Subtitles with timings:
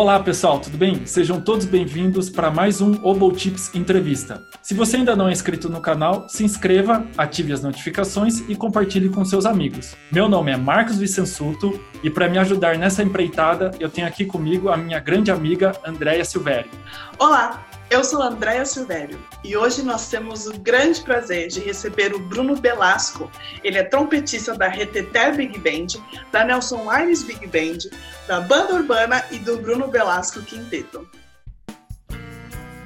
[0.00, 1.04] Olá pessoal, tudo bem?
[1.04, 4.42] Sejam todos bem-vindos para mais um Obo Tips Entrevista.
[4.62, 9.10] Se você ainda não é inscrito no canal, se inscreva, ative as notificações e compartilhe
[9.10, 9.94] com seus amigos.
[10.10, 14.70] Meu nome é Marcos Vicensuto e para me ajudar nessa empreitada, eu tenho aqui comigo
[14.70, 16.70] a minha grande amiga Andréia Silvério.
[17.18, 22.20] Olá, eu sou Andréa Silvério e hoje nós temos o grande prazer de receber o
[22.20, 23.28] Bruno Belasco.
[23.64, 26.00] Ele é trompetista da Reteté Big Band,
[26.30, 27.90] da Nelson Aires Big Band,
[28.28, 31.06] da Banda Urbana e do Bruno Belasco Quinteto.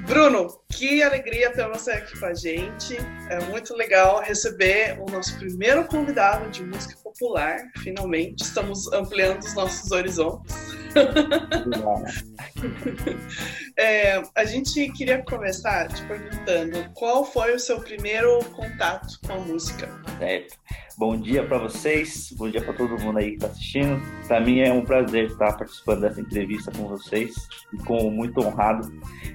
[0.06, 2.96] Bruno, que alegria ter você aqui com a gente.
[3.30, 7.59] É muito legal receber o nosso primeiro convidado de música popular.
[7.78, 10.55] Finalmente, estamos ampliando os nossos horizontes.
[13.77, 19.39] é, a gente queria começar te perguntando qual foi o seu primeiro contato com a
[19.39, 19.89] música.
[20.19, 20.56] Certo.
[20.96, 24.00] Bom dia para vocês, bom dia para todo mundo aí que está assistindo.
[24.28, 27.34] Para mim é um prazer estar participando dessa entrevista com vocês
[27.72, 28.92] e com muito honrado.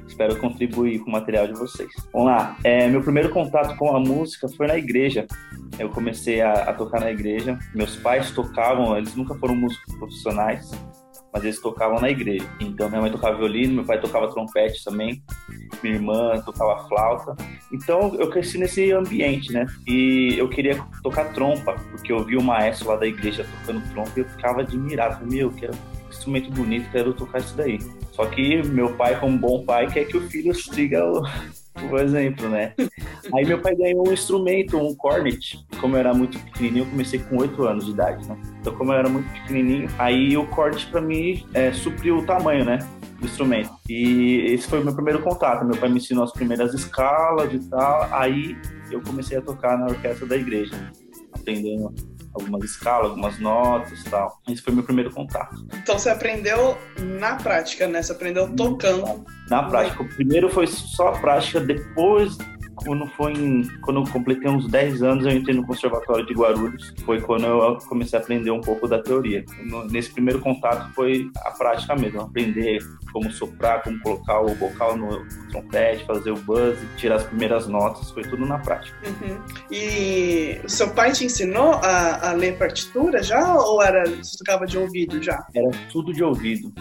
[0.08, 1.92] Espero contribuir com o material de vocês.
[2.12, 2.58] Vamos lá.
[2.64, 5.28] É, meu primeiro contato com a música foi na igreja.
[5.78, 7.58] Eu comecei a, a tocar na igreja.
[7.73, 10.72] Meus pais tocavam, eles nunca foram músicos profissionais
[11.31, 12.48] mas eles tocavam na igreja.
[12.59, 15.23] Então minha mãe tocava violino, meu pai tocava trompete também,
[15.81, 17.36] minha irmã tocava flauta.
[17.72, 19.66] Então eu cresci nesse ambiente, né?
[19.88, 24.11] E eu queria tocar trompa, porque eu vi o maestro lá da igreja tocando trompa
[24.17, 25.26] e eu ficava admirado.
[25.26, 25.70] Meu, que
[26.10, 27.80] instrumento bonito, quero tocar isso daí.
[28.12, 31.24] Só que meu pai, como bom pai, quer que o filho siga o,
[32.00, 32.74] exemplo, né?
[33.34, 35.66] Aí meu pai ganhou um instrumento, um cornet.
[35.80, 38.38] Como eu era muito pequenininho, eu comecei com 8 anos de idade, né?
[38.60, 42.66] Então, como eu era muito pequenininho, aí o cornet para mim é, supriu o tamanho,
[42.66, 42.80] né?
[43.20, 43.72] Do instrumento.
[43.88, 45.66] E esse foi o meu primeiro contato.
[45.66, 48.08] Meu pai me ensinou as primeiras escalas e tal.
[48.12, 48.58] Aí
[48.92, 50.92] eu comecei a tocar na orquestra da igreja,
[51.34, 51.94] aprendendo
[52.34, 54.40] algumas escalas, algumas notas tal.
[54.48, 55.66] Esse foi meu primeiro contato.
[55.73, 58.02] Então você aprendeu na prática, né?
[58.02, 59.26] Você aprendeu tocando.
[59.50, 60.04] Na prática.
[60.04, 62.38] O primeiro foi só a prática, depois
[62.86, 66.94] quando foi em, quando eu completei uns 10 anos, eu entrei no Conservatório de Guarulhos.
[67.06, 69.44] Foi quando eu comecei a aprender um pouco da teoria.
[69.89, 72.80] Nesse primeiro contato foi a prática mesmo, aprender
[73.11, 78.11] como soprar, como colocar o vocal no trompete, fazer o buzz, tirar as primeiras notas,
[78.11, 78.97] foi tudo na prática.
[79.08, 79.37] Uhum.
[79.71, 84.65] E o seu pai te ensinou a, a ler partitura já ou era você tocava
[84.65, 85.45] de ouvido já?
[85.53, 86.73] Era tudo de ouvido.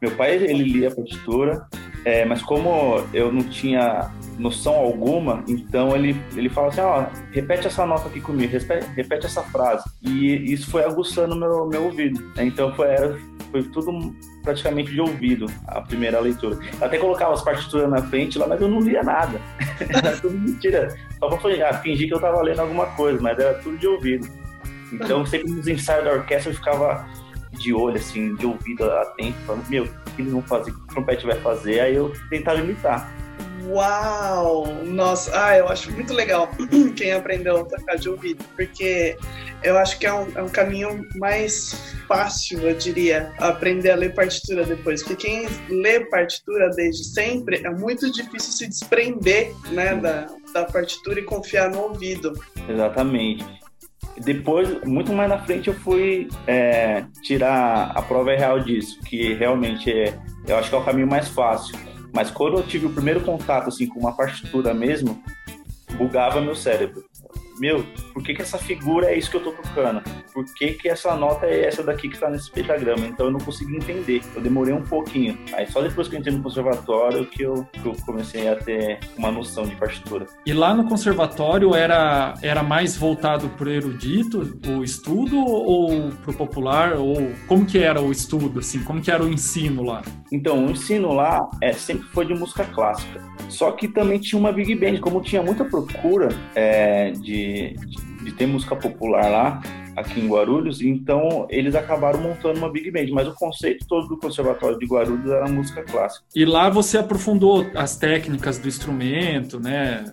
[0.00, 1.66] Meu pai ele lia a partitura,
[2.04, 7.66] é, mas como eu não tinha noção alguma, então ele, ele fala assim, ó, repete
[7.66, 9.84] essa nota aqui comigo, repete, repete essa frase.
[10.02, 12.32] E isso foi aguçando meu, meu ouvido.
[12.38, 13.18] Então foi, era,
[13.50, 16.58] foi tudo praticamente de ouvido, a primeira leitura.
[16.80, 19.40] Eu até colocava as partituras na frente lá, mas eu não lia nada.
[19.80, 20.96] era tudo mentira.
[21.18, 24.28] Só pra ah, fingir que eu tava lendo alguma coisa, mas era tudo de ouvido.
[24.92, 27.06] Então, sempre nos ensaios da orquestra eu ficava
[27.52, 30.80] de olho, assim, de ouvido atento, falando, meu, o que eles vão fazer, o que
[30.80, 31.80] o trompete vai fazer?
[31.80, 33.10] Aí eu tentava imitar.
[33.64, 34.66] Uau!
[34.84, 36.50] Nossa, ah, eu acho muito legal
[36.96, 39.16] quem aprendeu a tocar de ouvido, porque
[39.62, 44.14] eu acho que é um, é um caminho mais fácil, eu diria, aprender a ler
[44.14, 45.02] partitura depois.
[45.02, 51.20] Porque quem lê partitura desde sempre é muito difícil se desprender né, da, da partitura
[51.20, 52.32] e confiar no ouvido.
[52.68, 53.44] Exatamente.
[54.18, 59.90] Depois, muito mais na frente, eu fui é, tirar a prova real disso, que realmente
[59.90, 61.76] é, eu acho que é o caminho mais fácil.
[62.16, 65.22] Mas quando eu tive o primeiro contato assim com uma partitura mesmo,
[65.98, 67.04] bugava meu cérebro
[67.58, 70.02] meu, por que, que essa figura é isso que eu tô tocando?
[70.32, 73.06] Por que, que essa nota é essa daqui que tá nesse pentagrama?
[73.06, 74.20] Então eu não consegui entender.
[74.34, 75.38] Eu demorei um pouquinho.
[75.54, 79.00] Aí só depois que eu entrei no conservatório que eu, que eu comecei a ter
[79.16, 80.26] uma noção de partitura.
[80.44, 86.94] E lá no conservatório era, era mais voltado pro erudito, o estudo, ou pro popular?
[86.94, 88.82] Ou como que era o estudo, assim?
[88.82, 90.02] Como que era o ensino lá?
[90.30, 93.22] Então, o ensino lá é, sempre foi de música clássica.
[93.48, 95.00] Só que também tinha uma big band.
[95.00, 97.45] Como tinha muita procura é, de
[98.24, 99.62] de, ter música popular lá,
[99.96, 104.18] aqui em Guarulhos, então eles acabaram montando uma big band, mas o conceito todo do
[104.18, 106.26] Conservatório de Guarulhos era música clássica.
[106.34, 110.04] E lá você aprofundou as técnicas do instrumento, né?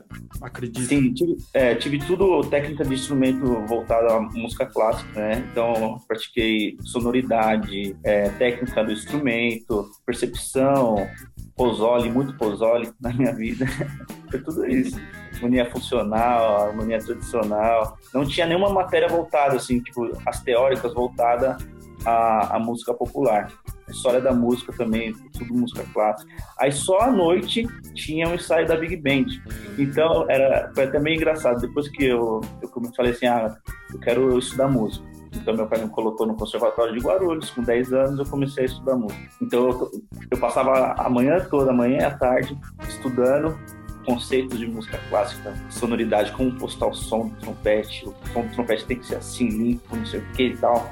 [0.41, 0.88] Acredito.
[0.88, 5.45] Sim, tive, é, tive tudo técnica de instrumento voltada à música clássica, né?
[5.51, 10.95] Então pratiquei sonoridade, é, técnica do instrumento, percepção,
[11.56, 13.66] pozole, muito pozole na minha vida.
[14.30, 15.00] Foi tudo isso
[15.44, 17.98] harmonia funcional, harmonia tradicional.
[18.14, 21.58] Não tinha nenhuma matéria voltada, assim, tipo, as teóricas voltada
[22.06, 23.52] à, à música popular.
[23.88, 26.32] A história da música também, tudo música clássica.
[26.58, 29.26] Aí só à noite tinha um ensaio da Big Band.
[29.78, 31.60] Então era, foi até meio engraçado.
[31.60, 33.56] Depois que eu, eu falei assim, ah,
[33.94, 35.12] eu quero estudar música.
[35.35, 37.50] Então meu pai me colocou no conservatório de Guarulhos.
[37.51, 39.21] Com 10 anos eu comecei a estudar música.
[39.41, 39.91] Então eu,
[40.31, 42.57] eu passava a manhã toda, a manhã e a tarde,
[42.88, 43.57] estudando
[44.06, 48.85] conceitos de música clássica, sonoridade, como postar o som do trompete, o som do trompete
[48.85, 50.91] tem que ser assim, limpo, não sei o que e tal.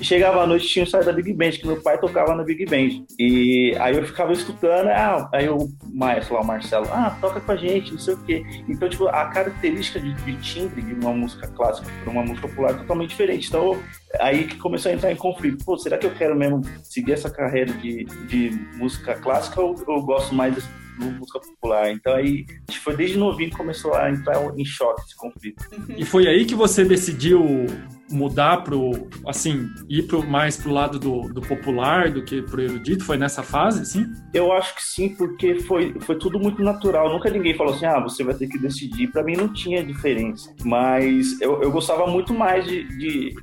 [0.00, 2.42] E chegava à noite tinha o saído da Big Band, que meu pai tocava na
[2.42, 3.04] Big Band.
[3.18, 7.52] E aí eu ficava escutando, ah, aí o maestro lá, o Marcelo, ah, toca com
[7.52, 8.44] a gente, não sei o quê.
[8.68, 12.72] Então, tipo, a característica de, de timbre de uma música clássica para uma música popular
[12.72, 13.48] é totalmente diferente.
[13.48, 13.80] Então,
[14.20, 15.64] aí que começou a entrar em conflito.
[15.64, 20.02] Pô, será que eu quero mesmo seguir essa carreira de, de música clássica ou eu
[20.02, 20.56] gosto mais
[20.98, 21.90] música popular.
[21.90, 22.44] Então aí
[22.82, 25.64] foi desde novinho que começou a entrar em choque esse conflito.
[25.96, 27.66] E foi aí que você decidiu
[28.12, 33.04] mudar pro assim ir pro, mais pro lado do, do popular do que pro erudito?
[33.04, 37.12] Foi nessa fase assim eu acho que sim porque foi foi tudo muito natural.
[37.12, 39.08] Nunca ninguém falou assim ah você vai ter que decidir.
[39.08, 40.54] Para mim não tinha diferença.
[40.64, 43.34] Mas eu, eu gostava muito mais de, de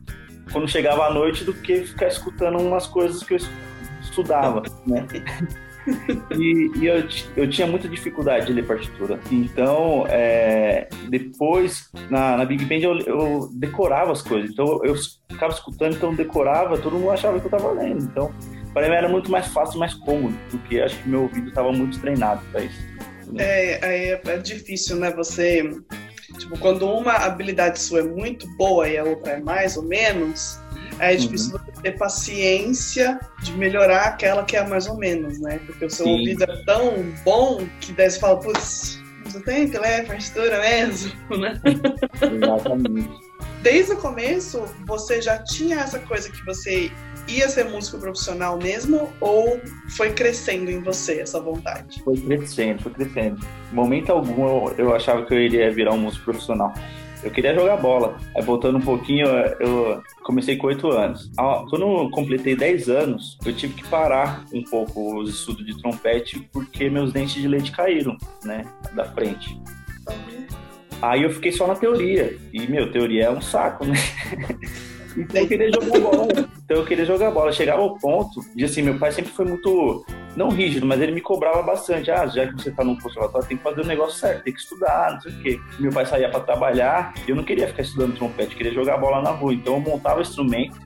[0.52, 3.40] quando chegava à noite do que ficar escutando umas coisas que eu
[4.02, 5.06] estudava né
[6.38, 7.04] e, e eu,
[7.36, 9.20] eu, tinha muita dificuldade de ler partitura.
[9.32, 14.52] Então, é, depois, na, na, Big Band, eu, eu, decorava as coisas.
[14.52, 14.96] Então, eu
[15.30, 18.04] ficava escutando, então decorava, todo mundo achava que eu estava lendo.
[18.04, 18.34] Então,
[18.74, 22.00] para mim era muito mais fácil, mais cômodo, porque acho que meu ouvido estava muito
[22.00, 22.80] treinado para isso.
[23.38, 25.12] É, é, é difícil, né?
[25.12, 25.70] Você.
[26.38, 30.60] Tipo, quando uma habilidade sua é muito boa e a outra é mais ou menos,
[31.00, 31.60] é difícil uhum.
[31.60, 35.60] você ter paciência de melhorar aquela que é mais ou menos, né?
[35.66, 36.20] Porque o seu Sim.
[36.20, 41.60] ouvido é tão bom que daí você fala, putz, você tem a partitura mesmo, né?
[42.22, 43.30] Exatamente.
[43.62, 46.90] Desde o começo, você já tinha essa coisa que você
[47.28, 49.60] ia ser músico profissional mesmo ou
[49.96, 52.02] foi crescendo em você essa vontade?
[52.04, 53.46] Foi crescendo, foi crescendo.
[53.72, 56.74] Em momento algum eu, eu achava que eu iria virar um músico profissional
[57.24, 58.18] eu queria jogar bola.
[58.36, 59.28] Aí voltando um pouquinho,
[59.60, 61.32] eu comecei com 8 anos.
[61.70, 66.40] Quando eu completei 10 anos, eu tive que parar um pouco os estudos de trompete
[66.52, 69.60] porque meus dentes de leite caíram, né, da frente.
[71.02, 72.38] Aí eu fiquei só na teoria.
[72.52, 73.96] E, meu, teoria é um saco, né?
[75.18, 76.28] Então eu queria jogar bola.
[76.64, 77.52] Então eu queria jogar bola.
[77.52, 81.22] Chegava ao ponto de assim, meu pai sempre foi muito, não rígido, mas ele me
[81.22, 82.12] cobrava bastante.
[82.12, 84.60] Ah, já que você tá num conservatório, tem que fazer o negócio certo, tem que
[84.60, 85.60] estudar, não sei o quê.
[85.80, 89.32] Meu pai saía para trabalhar, eu não queria ficar estudando trompete, queria jogar bola na
[89.32, 89.54] rua.
[89.54, 90.78] Então eu montava instrumento,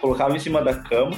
[0.00, 1.14] colocava em cima da cama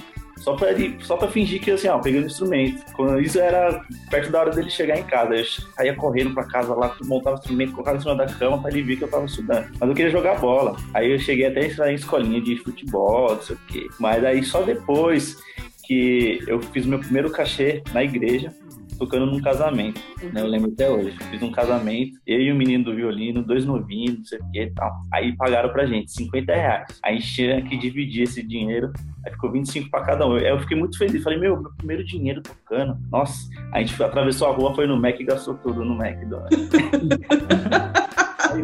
[0.47, 2.85] só pra, ele, só pra fingir que, assim, ó, pegando o instrumento.
[2.93, 5.35] Quando isso era perto da hora dele chegar em casa.
[5.35, 8.71] Eu saía correndo pra casa lá, montava o instrumento, colocava em cima da cama pra
[8.71, 9.69] ele ver que eu tava estudando.
[9.81, 10.77] Mas eu queria jogar bola.
[10.95, 13.89] Aí eu cheguei até a entrar em escolinha de futebol, não sei o quê.
[13.99, 15.37] Mas aí só depois
[15.83, 18.53] que eu fiz meu primeiro cachê na igreja,
[18.97, 20.01] tocando num casamento,
[20.33, 20.41] né?
[20.41, 21.17] Eu lembro até hoje.
[21.31, 24.63] Fiz um casamento, eu e o menino do violino, dois novinhos, não sei o que
[24.63, 24.93] e tal.
[25.13, 27.01] Aí pagaram pra gente 50 reais.
[27.03, 28.93] Aí tinha que dividir esse dinheiro,
[29.25, 30.35] aí ficou 25 pra cada um.
[30.35, 31.23] Aí eu fiquei muito feliz.
[31.23, 32.97] Falei, meu, meu primeiro dinheiro tocando.
[33.11, 36.17] Nossa, a gente atravessou a rua, foi no Mac e gastou tudo no Mac.
[38.51, 38.63] Aí,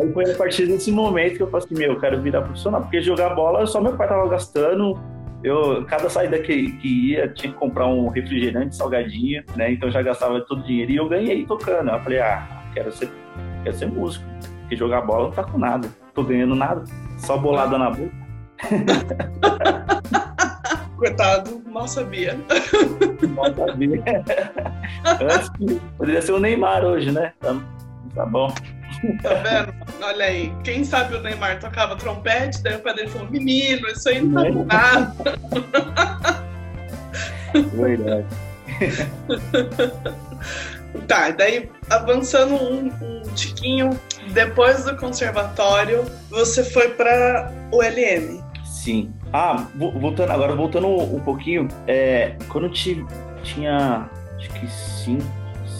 [0.00, 2.80] aí, foi a partir desse momento que eu falei assim, meu, eu quero virar profissional,
[2.82, 4.98] porque jogar bola só meu pai tava gastando,
[5.42, 9.72] eu, cada saída que, que ia, tinha que comprar um refrigerante salgadinho, né?
[9.72, 11.90] Então já gastava todo o dinheiro e eu ganhei tocando.
[11.90, 13.10] Eu falei, ah, quero ser,
[13.62, 14.24] quero ser músico.
[14.60, 15.88] Porque jogar bola não tá com nada.
[16.14, 16.84] Tô ganhando nada.
[17.18, 18.12] Só bolada na boca.
[20.98, 22.36] Coitado, mal sabia.
[23.28, 24.02] Mal sabia.
[25.22, 25.50] Antes,
[25.96, 27.32] poderia ser o Neymar hoje, né?
[28.14, 28.52] Tá, bom.
[29.22, 29.74] Tá vendo?
[30.02, 30.52] Olha aí.
[30.64, 34.42] Quem sabe o Neymar tocava trompete, daí o pai dele falou: menino, isso aí não
[34.42, 35.14] tá com nada.
[37.74, 38.26] Verdade.
[41.06, 43.90] Tá, daí avançando um, um tiquinho,
[44.32, 48.42] depois do conservatório, você foi para o LM.
[48.64, 49.12] Sim.
[49.32, 52.72] Ah, voltando agora, voltando um pouquinho, é, quando eu
[53.42, 55.26] tinha acho que cinco,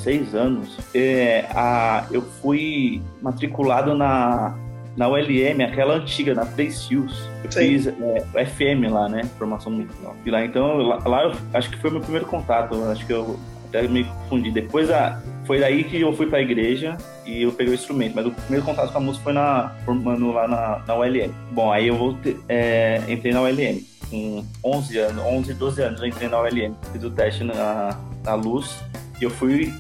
[0.09, 4.57] seis anos, é, a, eu fui matriculado na,
[4.97, 7.15] na ULM, aquela antiga, na Place Hills.
[7.45, 7.59] Eu Sim.
[7.59, 9.23] fiz é, FM lá, né?
[9.39, 10.17] Formação musical.
[10.25, 12.75] E lá, então, lá, lá, eu acho que foi meu primeiro contato.
[12.91, 13.39] Acho que eu
[13.69, 14.51] até me confundi.
[14.51, 16.97] Depois, a, foi daí que eu fui pra igreja
[17.27, 18.15] e eu peguei o instrumento.
[18.15, 21.31] Mas o primeiro contato com a música foi na, formando lá na, na ULM.
[21.53, 23.85] Bom, aí eu voltei, é, entrei na ULM.
[24.09, 26.75] Com 11 anos, 11, 12 anos eu entrei na ULM.
[26.93, 28.83] Fiz o teste na, na luz
[29.21, 29.71] e eu fui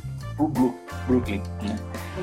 [0.47, 0.75] pro
[1.07, 1.76] Brooklyn, né?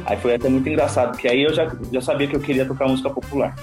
[0.05, 2.87] Aí foi até muito engraçado, porque aí eu já, já sabia que eu queria tocar
[2.87, 3.55] música popular.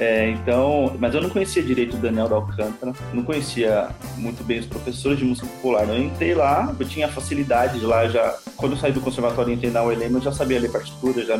[0.00, 4.58] É, então, mas eu não conhecia direito o Daniel da Alcântara, não conhecia muito bem
[4.58, 5.88] os professores de música popular.
[5.88, 9.70] Eu entrei lá, eu tinha facilidade lá, já quando eu saí do conservatório e entrei
[9.70, 11.38] na ULM, eu já sabia ler partitura, já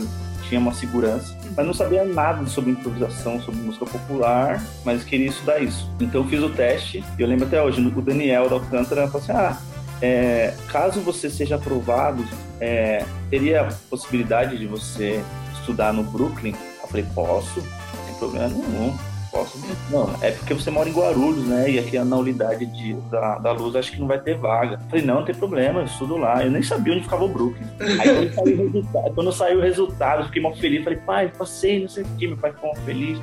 [0.49, 5.61] tinha uma segurança, mas não sabia nada sobre improvisação, sobre música popular, mas queria estudar
[5.61, 5.90] isso.
[5.99, 9.33] Então fiz o teste, e eu lembro até hoje, o Daniel da Alcântara falou assim:
[9.33, 9.57] ah,
[10.02, 12.26] é, caso você seja aprovado,
[12.61, 15.23] é, teria a possibilidade de você
[15.54, 16.54] estudar no Brooklyn?
[16.82, 18.99] Eu falei, posso, sem problema nenhum.
[19.30, 19.59] Posso.
[19.90, 21.71] Não, é porque você mora em Guarulhos, né?
[21.71, 24.78] E aqui na unidade de, da, da luz acho que não vai ter vaga.
[24.90, 26.44] Falei, não, não tem problema, eu estudo lá.
[26.44, 27.66] Eu nem sabia onde ficava o Brooklyn.
[27.80, 30.85] Aí quando saiu o resultado, quando saiu o resultado fiquei mal feliz.
[30.85, 32.26] Falei, pai, passei, não sei o que.
[32.26, 33.18] Meu pai ficou mal feliz.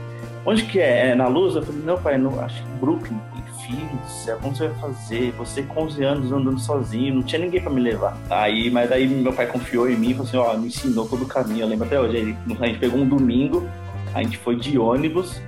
[0.46, 1.10] Onde que é?
[1.10, 1.56] É na luz?
[1.56, 3.20] Eu falei, não, pai, não, acho que Brooklyn
[3.70, 5.32] filho do céu, como você vai fazer?
[5.34, 8.18] Você com 11 anos andando sozinho, não tinha ninguém para me levar.
[8.30, 11.28] Aí, mas aí meu pai confiou em mim falou assim, ó, me ensinou todo o
[11.28, 11.62] caminho.
[11.62, 12.18] Eu lembro até hoje.
[12.18, 13.70] Aí, a gente pegou um domingo,
[14.14, 15.40] a gente foi de ônibus,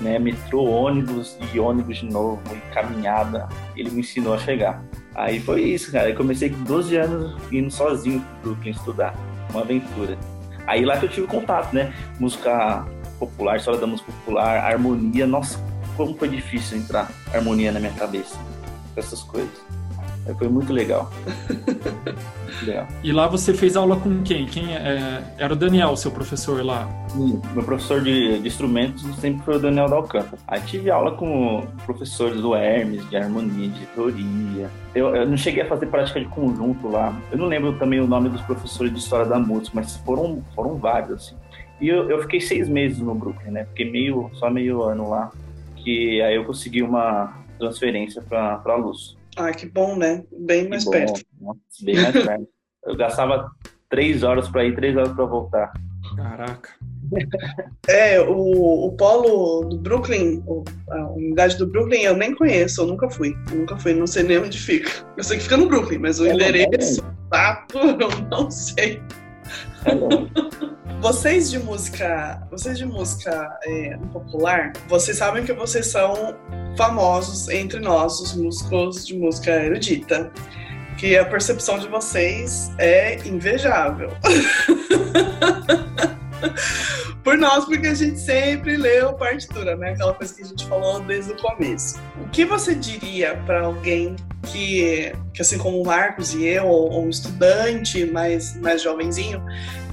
[0.00, 0.18] né?
[0.18, 3.48] Metrô, ônibus e ônibus de novo, e caminhada.
[3.76, 4.82] Ele me ensinou a chegar.
[5.14, 6.08] Aí foi isso, cara.
[6.08, 9.14] Eu comecei com 12 anos indo sozinho pro Brooklyn estudar.
[9.50, 10.16] Uma aventura.
[10.66, 11.92] Aí lá que eu tive contato, né?
[12.18, 12.86] Música
[13.18, 15.26] popular, história da música popular, harmonia.
[15.26, 15.58] Nossa,
[15.98, 18.38] como foi difícil entrar harmonia na minha cabeça.
[18.96, 19.50] Essas coisas.
[20.38, 21.10] Foi muito legal.
[21.48, 22.86] muito legal.
[23.02, 24.46] E lá você fez aula com quem?
[24.46, 26.88] Quem é, era o Daniel, seu professor lá?
[27.08, 30.38] Sim, meu professor de, de, instrumentos sempre foi o Daniel da Alcântara.
[30.46, 34.70] Aí tive aula com professores do Hermes, de harmonia, de teoria.
[34.94, 37.18] Eu, eu, não cheguei a fazer prática de conjunto lá.
[37.32, 40.76] Eu não lembro também o nome dos professores de história da música, mas foram, foram
[40.76, 41.36] vários, assim.
[41.80, 43.64] E eu, eu fiquei seis meses no Brooklyn, né?
[43.66, 45.30] Fiquei meio, só meio ano lá
[45.82, 49.16] que aí eu consegui uma transferência para a Luz.
[49.36, 50.24] Ah, que bom, né?
[50.32, 51.20] Bem mais bom, perto.
[51.40, 52.48] Nossa, bem mais perto.
[52.84, 53.50] Eu gastava
[53.88, 55.72] três horas para ir, três horas para voltar.
[56.16, 56.70] Caraca.
[57.88, 60.44] É, o, o polo do Brooklyn,
[60.90, 63.34] a unidade do Brooklyn, eu nem conheço, eu nunca fui.
[63.50, 64.90] Eu nunca fui, não sei nem onde fica.
[65.16, 69.00] Eu sei que fica no Brooklyn, mas o é endereço, tato, eu não sei.
[69.86, 70.47] É
[71.00, 76.36] vocês de música, vocês de música é, popular, vocês sabem que vocês são
[76.76, 80.30] famosos entre nós, os músicos de música erudita,
[80.98, 84.10] que a percepção de vocês é invejável.
[87.22, 89.90] Por nós, porque a gente sempre leu partitura, né?
[89.90, 92.00] Aquela coisa que a gente falou desde o começo.
[92.22, 97.04] O que você diria para alguém que, que, assim como o Marcos e eu, ou
[97.04, 99.42] um estudante mais, mais jovenzinho,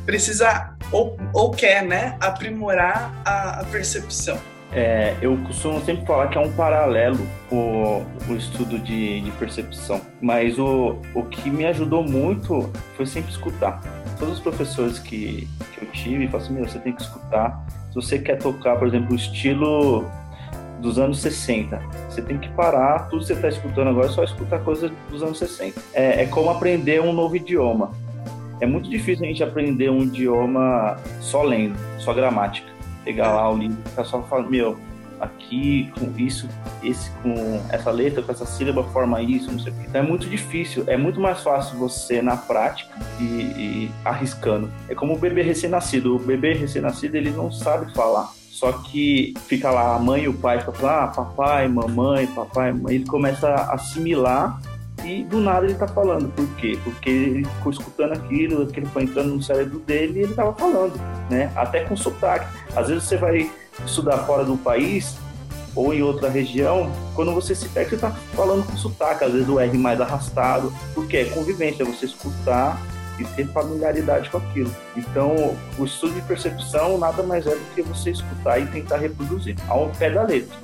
[0.05, 4.37] precisa ou, ou quer, né, aprimorar a, a percepção.
[4.71, 10.01] É, eu costumo sempre falar que é um paralelo o, o estudo de, de, percepção,
[10.21, 13.81] mas o, o que me ajudou muito foi sempre escutar.
[14.19, 17.65] Todos os professores que, que eu tive falaram assim: Meu, você tem que escutar.
[17.89, 20.09] Se você quer tocar, por exemplo, o estilo
[20.81, 24.23] dos anos 60, você tem que parar, tudo que você está escutando agora é só
[24.23, 25.79] escutar coisas dos anos 60.
[25.93, 27.91] É, é como aprender um novo idioma
[28.59, 32.67] é muito difícil a gente aprender um idioma só lendo, só gramática.
[33.03, 34.77] Pegar lá o livro e ficar só falando, meu,
[35.19, 36.47] aqui com isso,
[36.83, 39.87] esse com essa letra, com essa sílaba forma isso, não sei o que.
[39.87, 44.71] Então é muito difícil, é muito mais fácil você na prática e, e arriscando.
[44.89, 46.15] É como o bebê recém-nascido.
[46.15, 48.31] O bebê recém-nascido ele não sabe falar.
[48.49, 52.95] Só que fica lá a mãe e o pai falam, ah, papai, mamãe, papai, mãe.
[52.95, 54.59] Ele começa a assimilar
[55.05, 56.29] e do nada ele tá falando.
[56.29, 56.77] Por quê?
[56.83, 60.99] Porque ele ficou escutando aquilo, aquilo foi entrando no cérebro dele e ele tava falando,
[61.29, 61.51] né?
[61.55, 62.47] Até com sotaque.
[62.75, 63.51] Às vezes você vai
[63.85, 65.17] estudar fora do país
[65.75, 69.49] ou em outra região, quando você se pega, você tá falando com sotaque, às vezes
[69.49, 72.81] o R mais arrastado, porque é convivência, é você escutar
[73.19, 74.73] e ter familiaridade com aquilo.
[74.95, 79.55] Então, o estudo de percepção nada mais é do que você escutar e tentar reproduzir
[79.67, 80.57] ao pé da letra.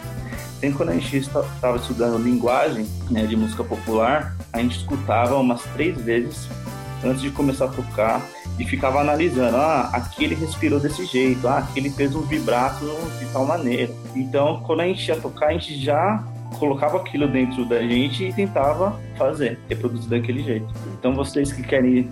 [0.61, 5.63] Sempre quando a gente estava estudando linguagem né, de música popular, a gente escutava umas
[5.73, 6.47] três vezes
[7.03, 8.21] antes de começar a tocar
[8.59, 12.85] e ficava analisando, ah, aqui ele respirou desse jeito, ah, aqui ele fez um vibrato
[13.17, 13.91] de tal maneira.
[14.15, 16.23] Então, quando a gente ia tocar, a gente já
[16.59, 20.67] colocava aquilo dentro da gente e tentava fazer, reproduzir daquele jeito.
[20.93, 22.07] Então, vocês que querem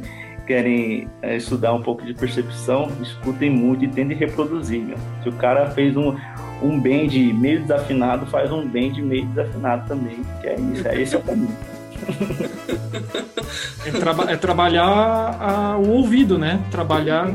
[0.48, 4.82] querem é, estudar um pouco de percepção, escutem muito e tentem reproduzir.
[4.82, 4.98] Meu.
[5.22, 6.16] Se o cara fez um,
[6.62, 11.16] um bend meio desafinado faz um bend meio desafinado também, que é isso, é esse
[11.16, 11.56] é o caminho.
[13.86, 16.60] é, traba é, trabalhar a, o ouvido, né?
[16.72, 17.28] Trabalhar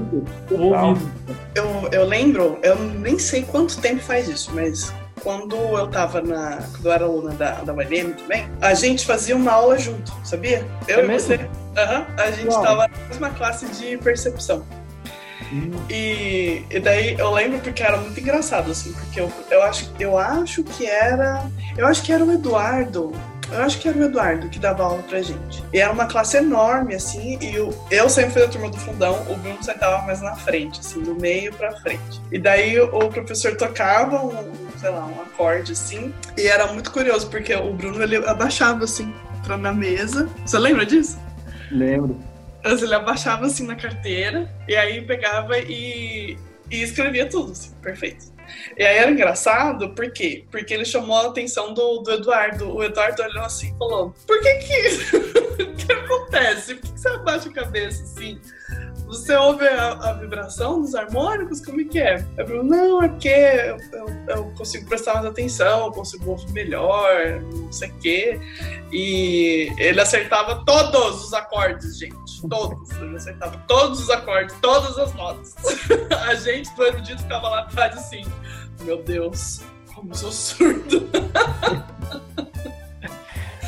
[0.50, 1.10] o ouvido.
[1.54, 6.58] Eu, eu lembro, eu nem sei quanto tempo faz isso, mas quando eu tava na.
[6.72, 10.66] Quando eu era aluna da, da ULM também, a gente fazia uma aula junto, sabia?
[10.86, 11.28] Eu é e mesmo?
[11.28, 11.36] você.
[11.36, 12.62] Uhum, a gente Uau.
[12.62, 14.64] tava na mesma classe de percepção.
[15.90, 20.18] E, e daí eu lembro porque era muito engraçado, assim, porque eu, eu, acho, eu
[20.18, 21.48] acho que era.
[21.76, 23.12] Eu acho que era o Eduardo
[23.54, 25.62] eu acho que era o Eduardo que dava aula pra gente.
[25.72, 29.22] E era uma classe enorme, assim, e eu, eu sempre fui da turma do fundão,
[29.28, 32.20] o Bruno sentava mais na frente, assim, do meio pra frente.
[32.32, 37.28] E daí o professor tocava um, sei lá, um acorde, assim, e era muito curioso,
[37.28, 39.12] porque o Bruno, ele abaixava, assim,
[39.44, 40.28] pra na mesa.
[40.44, 41.18] Você lembra disso?
[41.70, 42.18] Lembro.
[42.64, 46.38] Ele abaixava, assim, na carteira, e aí pegava e,
[46.70, 48.32] e escrevia tudo, assim, perfeito.
[48.76, 50.44] E aí era engraçado, por quê?
[50.50, 52.74] Porque ele chamou a atenção do, do Eduardo.
[52.74, 55.86] O Eduardo olhou assim e falou: Por que que.
[55.86, 56.74] que acontece?
[56.74, 58.40] Por que você abaixa a cabeça assim?
[59.06, 61.64] Você ouve a, a, vibração dos harmônicos?
[61.64, 62.26] Como é que é?
[62.36, 66.50] Eu falei, não, é porque eu, eu, eu, consigo prestar mais atenção, eu consigo ouvir
[66.52, 68.40] melhor, não sei o quê.
[68.90, 72.48] E ele acertava todos os acordes, gente.
[72.48, 72.90] Todos.
[72.98, 75.54] Ele acertava todos os acordes, todas as notas.
[76.26, 78.24] a gente, do erudito, ficava lá atrás assim,
[78.82, 79.60] meu Deus,
[79.94, 81.08] como sou surdo.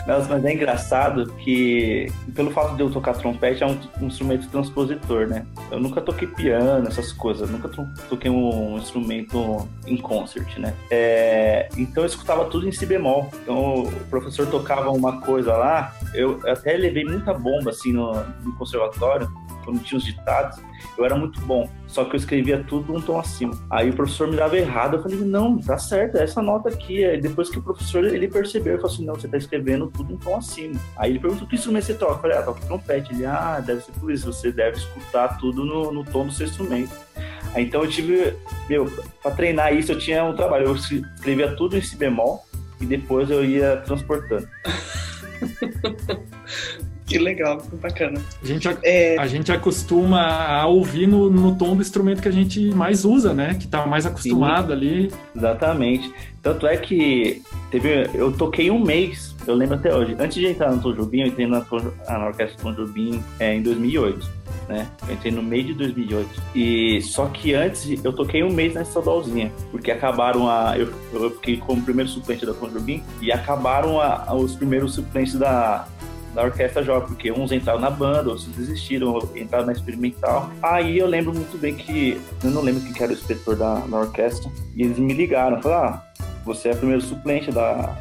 [0.06, 4.48] Mas, mas é engraçado que, pelo fato de eu tocar trompete, é um, um, instrumento
[4.48, 5.44] transpositor, né?
[5.70, 7.50] Eu nunca toquei piano, essas coisas.
[7.50, 7.68] nunca
[8.08, 10.74] toquei um instrumento em concert, né?
[10.90, 13.28] É, então eu escutava tudo em si bemol.
[13.42, 18.54] Então o professor tocava uma coisa lá, eu até levei muita bomba, assim, no, no
[18.56, 19.28] conservatório,
[19.66, 20.58] quando tinha os ditados
[20.96, 23.52] eu era muito bom, só que eu escrevia tudo um tom acima.
[23.70, 27.04] Aí o professor me dava errado, eu falei, não, tá certo, é essa nota aqui.
[27.04, 30.14] Aí depois que o professor, ele percebeu, ele falou assim, não, você tá escrevendo tudo
[30.14, 30.80] um tom acima.
[30.96, 32.12] Aí ele perguntou, que instrumento você toca?
[32.12, 33.12] Eu falei, ah, toca trompete.
[33.12, 36.46] Ele, ah, deve ser por isso, você deve escutar tudo no, no tom do seu
[36.46, 36.94] instrumento.
[37.54, 38.34] Aí, então eu tive,
[38.68, 38.90] meu,
[39.22, 42.44] pra treinar isso eu tinha um trabalho, eu escrevia tudo em si bemol
[42.80, 44.48] e depois eu ia transportando.
[47.06, 48.20] Que legal, que bacana.
[48.42, 49.16] A gente, é...
[49.16, 53.32] a gente acostuma a ouvir no, no, tom do instrumento que a gente mais usa,
[53.32, 53.54] né?
[53.54, 55.12] Que tá mais acostumado Sim, ali.
[55.34, 56.12] Exatamente.
[56.42, 60.16] Tanto é que teve, eu toquei um mês, eu lembro até hoje.
[60.18, 61.64] Antes de entrar no Tom Jobim, eu entrei na,
[62.08, 64.46] na Orquestra Tom Jobim é, em 2008.
[64.68, 64.88] Né?
[65.06, 66.42] Eu entrei no meio de 2008.
[66.54, 71.30] E só que antes eu toquei um mês na estadualzinha, porque acabaram a eu, eu
[71.30, 75.86] fiquei como primeiro suplente da Tom Jobim e acabaram a, os primeiros suplentes da
[76.36, 80.50] da orquestra jovem, porque uns entraram na banda, outros desistiram, entraram na experimental.
[80.62, 83.96] Aí eu lembro muito bem que, eu não lembro quem era o inspetor da, da
[83.96, 86.02] orquestra, e eles me ligaram, falaram, ah,
[86.44, 87.96] você é o primeiro suplente da,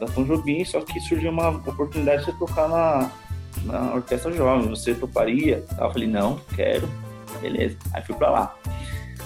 [0.00, 3.10] da Tom Jobim, só que surgiu uma oportunidade de você tocar na,
[3.64, 5.62] na orquestra jovem, você toparia?
[5.78, 6.88] Eu falei, não, quero,
[7.42, 7.76] beleza.
[7.92, 8.54] Aí fui pra lá.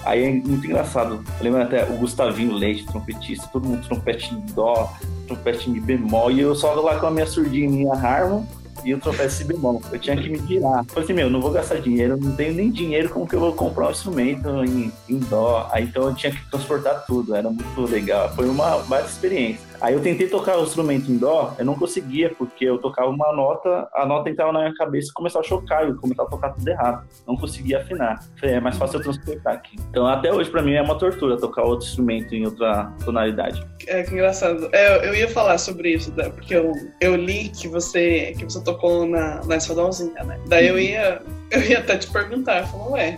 [0.05, 1.23] Aí é muito engraçado.
[1.39, 4.93] Eu lembro até o Gustavinho Leite, trompetista, todo mundo trompete em dó,
[5.27, 8.43] trompete em bemol, e eu só lá com a minha surdinha minha Harmon
[8.83, 9.81] e o trompete si bemol.
[9.91, 10.83] Eu tinha que me virar.
[10.85, 13.53] Falei assim, meu, não vou gastar dinheiro, não tenho nem dinheiro, como que eu vou
[13.53, 15.67] comprar um instrumento em, em dó?
[15.71, 18.33] Aí então eu tinha que transportar tudo, era muito legal.
[18.35, 19.68] Foi uma baita experiência.
[19.81, 23.31] Aí eu tentei tocar o instrumento em dó, eu não conseguia, porque eu tocava uma
[23.33, 26.49] nota, a nota entrava na minha cabeça e começava a chocar, eu começava a tocar
[26.49, 27.07] tudo errado.
[27.27, 28.23] Não conseguia afinar.
[28.39, 29.77] Falei, é mais fácil eu transportar aqui.
[29.89, 33.65] Então até hoje para mim é uma tortura tocar outro instrumento em outra tonalidade.
[33.87, 34.69] É que engraçado.
[34.73, 36.29] É, eu ia falar sobre isso, né?
[36.29, 40.39] porque eu, eu li que você que você tocou na, na Esfadãozinha, né?
[40.47, 43.17] Daí eu ia, eu ia até te perguntar, eu falei, ué,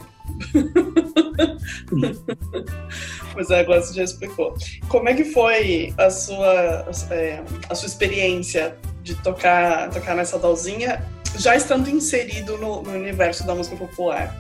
[3.34, 4.56] pois é, agora você já explicou.
[4.88, 11.04] Como é que foi a sua, é, a sua experiência de tocar, tocar nessa dalzinha,
[11.38, 14.36] já estando inserido no, no universo da música popular?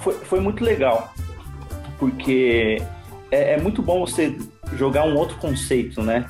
[0.00, 1.12] Foi, foi muito legal,
[1.98, 2.82] porque
[3.30, 4.36] é, é, muito bom você
[4.76, 6.28] jogar um outro conceito, né?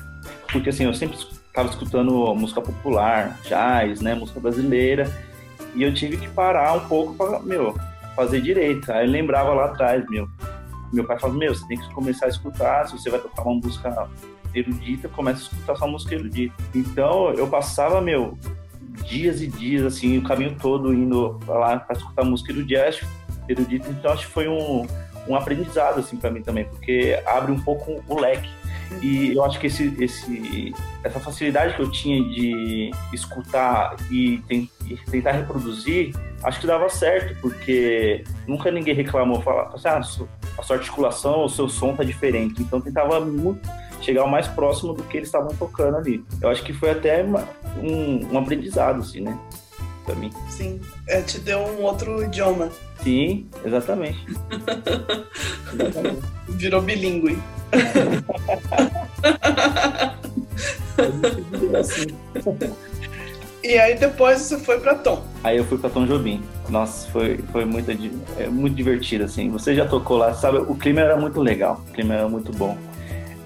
[0.51, 5.11] Porque assim, eu sempre estava escutando música popular, jazz, né, música brasileira,
[5.75, 7.75] e eu tive que parar um pouco para, meu,
[8.15, 8.91] fazer direito.
[8.91, 10.27] Aí eu lembrava lá atrás, meu.
[10.91, 13.55] Meu pai falava, meu, você tem que começar a escutar, se você vai tocar uma
[13.55, 14.07] música
[14.53, 16.53] erudita, começa a escutar sua música erudita.
[16.75, 18.37] Então eu passava, meu,
[19.07, 22.99] dias e dias, assim, o caminho todo indo lá para escutar música erudita,
[23.49, 23.89] erudita.
[23.89, 24.85] Então acho que foi um,
[25.27, 28.49] um aprendizado, assim, para mim também, porque abre um pouco o leque.
[29.01, 34.41] E eu acho que esse, esse, essa facilidade que eu tinha de escutar e,
[35.09, 39.97] tentar reproduzir, acho que dava certo, porque nunca ninguém reclamou, falava assim, ah,
[40.57, 42.61] a sua articulação, o seu som tá diferente.
[42.61, 43.67] Então tentava muito
[44.01, 46.23] chegar o mais próximo do que eles estavam tocando ali.
[46.41, 47.47] Eu acho que foi até uma,
[47.81, 49.37] um, um aprendizado, assim, né?
[50.05, 50.31] Pra mim.
[50.49, 52.69] Sim, é, te deu um outro idioma.
[53.01, 54.25] Sim, exatamente.
[55.73, 56.21] exatamente.
[56.49, 57.37] Virou bilíngue.
[63.63, 65.23] E aí depois você foi para Tom.
[65.41, 66.43] Aí eu fui para Tom Jobim.
[66.67, 67.89] Nossa, foi, foi muito,
[68.37, 69.49] é, muito divertido, assim.
[69.51, 70.57] Você já tocou lá, sabe?
[70.57, 72.77] O clima era muito legal, o clima era muito bom.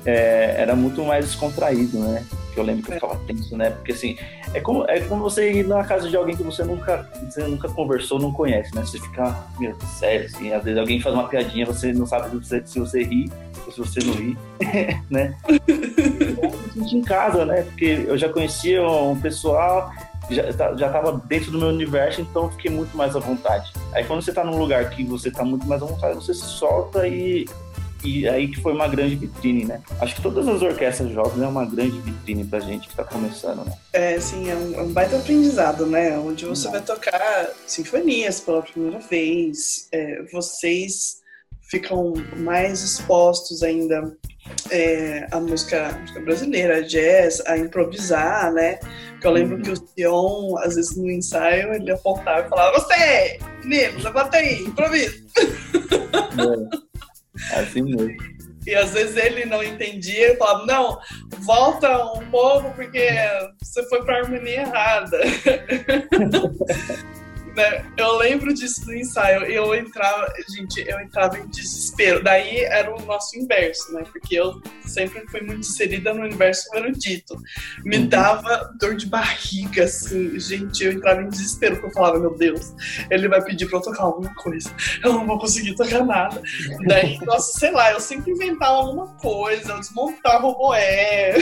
[0.08, 2.24] É, era muito mais descontraído, né?
[2.54, 3.72] Que eu lembro que eu ficava tenso, né?
[3.72, 4.18] Porque assim,
[4.54, 7.68] é como, é como você ir na casa de alguém que você nunca, você nunca
[7.68, 8.86] conversou, não conhece, né?
[8.86, 12.36] Você fica, meu, sério, assim, às vezes alguém faz uma piadinha, você não sabe se
[12.38, 13.30] você, se você ri
[13.66, 14.38] ou se você não ri,
[15.12, 15.36] né?
[15.68, 17.64] eu me em casa, né?
[17.64, 19.92] Porque eu já conhecia um pessoal,
[20.30, 23.74] já, tá, já tava dentro do meu universo, então fiquei muito mais à vontade.
[23.94, 26.46] Aí quando você tá num lugar que você tá muito mais à vontade, você se
[26.46, 27.46] solta e
[28.08, 29.82] e aí que foi uma grande vitrine, né?
[30.00, 33.66] Acho que todas as orquestras jovens é uma grande vitrine pra gente que está começando,
[33.66, 33.74] né?
[33.92, 36.18] É, sim, é um, é um baita aprendizado, né?
[36.18, 41.18] Onde você vai tocar sinfonias pela primeira vez, é, vocês
[41.70, 44.16] ficam mais expostos ainda
[44.72, 48.80] é, à música, música, brasileira, jazz, a improvisar, né?
[49.12, 49.62] Porque eu lembro uhum.
[49.64, 54.64] que o Sion, às vezes no ensaio, ele apontava e falava: Você, menino, levanta aí,
[54.64, 55.16] improvisa.
[56.38, 56.87] É.
[57.54, 58.16] Assim mesmo.
[58.66, 61.00] E às vezes ele não entendia e falava, não,
[61.40, 63.08] volta um pouco porque
[63.62, 65.20] você foi para a harmonia errada.
[67.58, 67.84] né?
[67.98, 69.44] Eu lembro disso no ensaio.
[69.46, 72.24] Eu entrava, gente, eu entrava em desespero.
[72.24, 74.04] Daí era o nosso inverso, né?
[74.12, 77.36] Porque eu sempre fui muito inserida no universo erudito.
[77.84, 78.08] Me uhum.
[78.08, 80.40] dava dor de barriga, assim.
[80.40, 82.74] Gente, eu entrava em desespero porque eu falava, meu Deus,
[83.10, 84.72] ele vai pedir pra eu tocar alguma coisa.
[85.04, 86.40] Eu não vou conseguir tocar nada.
[86.86, 91.34] Daí, nossa, sei lá, eu sempre inventava alguma coisa, eu desmontava o boé.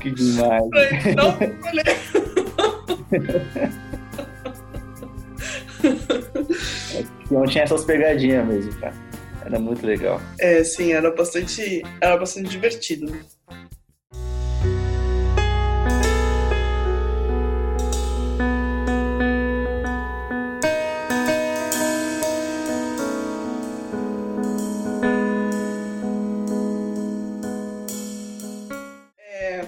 [0.00, 0.64] Que demais.
[1.14, 1.38] não,
[7.30, 8.94] Não tinha essas pegadinhas mesmo, cara.
[9.44, 10.20] Era muito legal.
[10.38, 13.06] É, sim, era bastante, era bastante divertido.
[29.18, 29.66] É,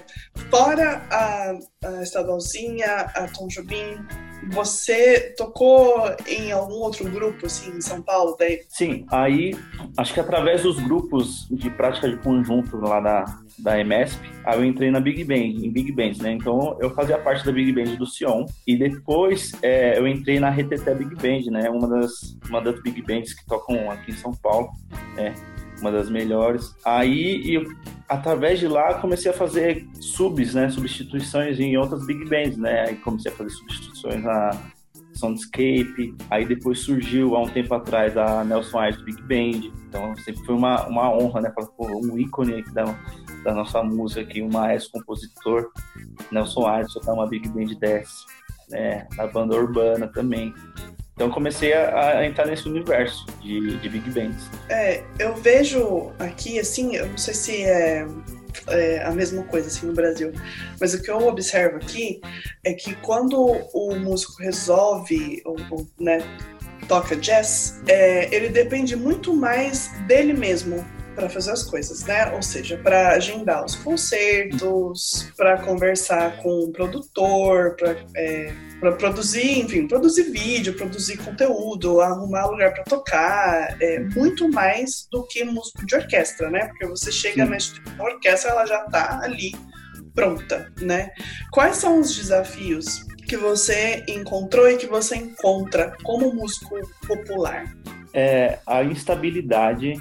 [0.51, 3.97] fora a, a estadualzinha, a Tom Jobim,
[4.49, 8.37] você tocou em algum outro grupo, assim, em São Paulo?
[8.39, 8.63] Daí?
[8.69, 9.57] Sim, aí
[9.97, 13.25] acho que através dos grupos de prática de conjunto lá da,
[13.59, 16.33] da EMESP, aí eu entrei na Big Band, em Big Bands, né?
[16.33, 20.51] Então eu fazia parte da Big Band do Sion e depois é, eu entrei na
[20.51, 21.69] RTT Big Band, né?
[21.71, 24.71] Uma das, uma das Big Bands que tocam aqui em São Paulo,
[25.15, 25.35] né?
[25.81, 26.75] Uma das melhores.
[26.85, 27.65] Aí eu
[28.11, 32.97] através de lá comecei a fazer subs, né, substituições em outras big bands, né, aí
[32.97, 34.51] comecei a fazer substituições na
[35.15, 40.45] Soundscape, aí depois surgiu há um tempo atrás a Nelson Ayres Big Band, então sempre
[40.45, 42.85] foi uma, uma honra, né, falar, um ícone aqui da,
[43.45, 45.71] da nossa música aqui, um maestro compositor,
[46.33, 48.25] Nelson Ayres, tocar uma Big Band dessa,
[48.71, 50.53] né, na banda urbana também.
[51.21, 54.49] Então comecei a, a, entrar nesse universo de, de Big Bands.
[54.71, 58.07] É, eu vejo aqui, assim, eu não sei se é,
[58.69, 60.33] é, a mesma coisa assim no Brasil,
[60.81, 62.23] mas o que eu observo aqui
[62.65, 66.23] é que quando o músico resolve, ou, ou né,
[66.89, 70.83] toca jazz, é, ele depende muito mais dele mesmo
[71.15, 72.33] para fazer as coisas, né?
[72.33, 78.53] Ou seja, para agendar os concertos, para conversar com o produtor, para é,
[78.99, 85.45] produzir, enfim, produzir vídeo, produzir conteúdo, arrumar lugar para tocar, é, muito mais do que
[85.45, 86.67] músico de orquestra, né?
[86.69, 87.81] Porque você chega Sim.
[87.97, 89.53] na orquestra, ela já está ali
[90.15, 91.11] pronta, né?
[91.53, 97.65] Quais são os desafios que você encontrou e que você encontra como músico popular?
[98.13, 99.95] É a instabilidade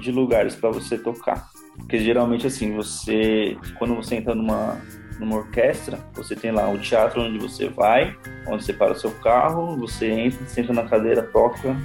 [0.00, 1.48] de lugares para você tocar.
[1.76, 4.80] Porque geralmente assim, você quando você entra numa
[5.18, 8.16] numa orquestra, você tem lá o teatro onde você vai,
[8.48, 11.76] onde você para o seu carro, você entra, senta na cadeira, toca,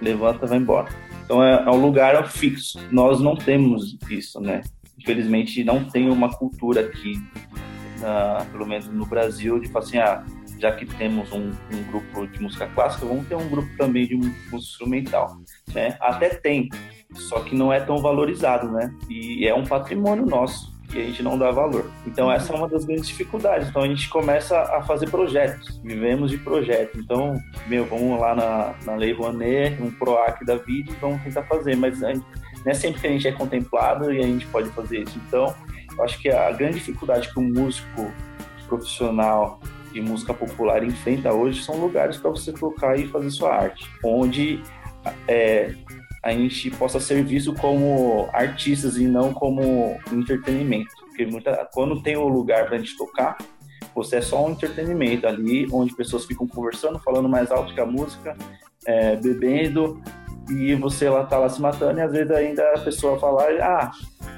[0.00, 0.88] levanta, vai embora.
[1.24, 2.78] Então é, é um lugar fixo.
[2.90, 4.62] Nós não temos isso, né?
[4.98, 7.20] Infelizmente não tem uma cultura aqui,
[8.00, 10.24] na, pelo menos no Brasil, de falar assim, ah,
[10.58, 14.14] já que temos um, um, grupo de música clássica, vamos ter um grupo também de
[14.14, 15.38] música instrumental,
[15.72, 15.96] né?
[16.00, 16.68] Até tem,
[17.14, 18.94] só que não é tão valorizado, né?
[19.08, 21.90] E é um patrimônio nosso e a gente não dá valor.
[22.06, 23.68] Então essa é uma das grandes dificuldades.
[23.68, 26.98] Então a gente começa a fazer projetos, vivemos de projeto.
[26.98, 27.34] Então,
[27.66, 31.76] meu, vamos lá na, na Lei Rouanet, um PROAC da vida e vamos tentar fazer,
[31.76, 32.22] mas não
[32.66, 35.20] é sempre que a gente é contemplado e a gente pode fazer isso.
[35.26, 35.54] Então,
[35.96, 38.12] eu acho que a grande dificuldade que um músico
[38.68, 39.60] profissional
[39.92, 44.62] de música popular enfrenta hoje são lugares para você tocar e fazer sua arte, onde
[45.26, 45.74] é,
[46.22, 50.90] a gente possa ser visto como artistas e não como entretenimento.
[51.00, 53.38] Porque muita, quando tem o um lugar para a gente tocar,
[53.94, 57.86] Você é só um entretenimento ali, onde pessoas ficam conversando, falando mais alto que a
[57.86, 58.36] música,
[58.86, 60.00] é, bebendo,
[60.48, 63.90] e você lá tá lá se matando, e às vezes ainda a pessoa fala, ah,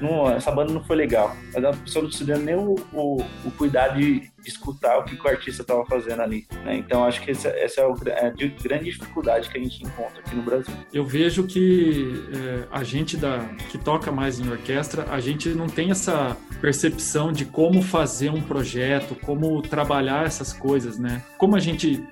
[0.03, 1.35] não, essa banda não foi legal.
[1.55, 5.15] Mas a pessoa não se deu nem o, o, o cuidado de, escutar o que
[5.15, 6.47] o artista estava fazendo ali.
[6.65, 6.77] Né?
[6.77, 10.19] Então acho que essa, essa é, o, é, a grande dificuldade que a gente encontra
[10.19, 10.75] aqui no Brasil.
[10.93, 13.39] Eu vejo que é, a gente da,
[13.71, 18.41] que toca mais em orquestra, a gente não tem essa percepção de como fazer um
[18.41, 21.23] projeto, como trabalhar essas coisas, né?
[21.39, 22.03] Como a gente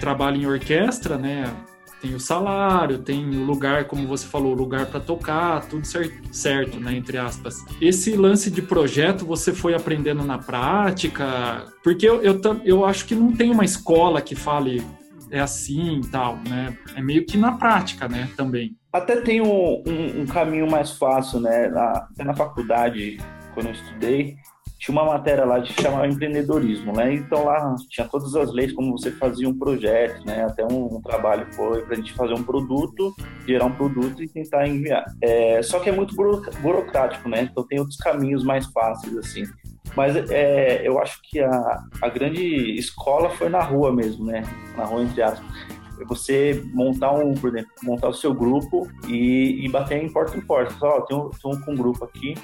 [0.00, 1.44] trabalha em orquestra, né?
[2.00, 5.86] Tem o salário, tem o lugar, como você falou, o lugar para tocar, tudo
[6.30, 7.64] certo, né, entre aspas.
[7.80, 11.66] Esse lance de projeto você foi aprendendo na prática?
[11.82, 14.84] Porque eu, eu, eu acho que não tem uma escola que fale
[15.30, 16.76] é assim e tal, né?
[16.94, 18.76] É meio que na prática, né, também.
[18.92, 21.68] Até tem um, um, um caminho mais fácil, né?
[21.68, 23.18] Na, na faculdade,
[23.52, 24.36] quando eu estudei,
[24.78, 27.14] tinha uma matéria lá que chamava empreendedorismo, né?
[27.14, 30.44] Então lá tinha todas as leis como você fazia um projeto, né?
[30.44, 33.14] Até um, um trabalho foi para a gente fazer um produto,
[33.46, 35.04] gerar um produto e tentar enviar.
[35.22, 37.48] É, só que é muito burocrático, né?
[37.50, 39.44] Então tem outros caminhos mais fáceis assim.
[39.96, 42.44] Mas é, eu acho que a, a grande
[42.78, 44.42] escola foi na rua mesmo, né?
[44.76, 45.46] Na rua entre aspas
[46.04, 50.40] você montar um, por exemplo, montar o seu grupo e, e bater em porta em
[50.40, 50.74] porta.
[50.82, 52.34] Ó, oh, tem um, um grupo aqui,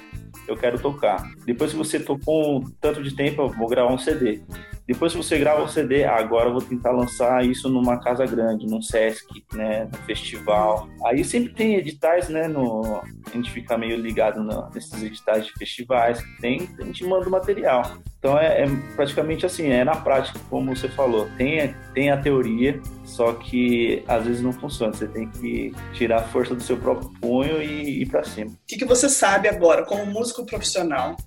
[0.47, 1.31] eu quero tocar.
[1.45, 4.41] Depois que você tocou um tanto de tempo, eu vou gravar um CD.
[4.87, 8.67] Depois você grava o CD, ah, agora eu vou tentar lançar isso numa casa grande,
[8.67, 10.89] num Sesc, né, no festival.
[11.05, 15.53] Aí sempre tem editais, né, no, a gente fica meio ligado no, nesses editais de
[15.53, 17.93] festivais que tem, a gente manda o material.
[18.19, 22.81] Então é, é, praticamente assim, é na prática, como você falou, tem, tem a teoria,
[23.03, 24.93] só que às vezes não funciona.
[24.93, 28.51] Você tem que tirar a força do seu próprio punho e ir para cima.
[28.51, 31.17] O que, que você sabe agora, como músico profissional,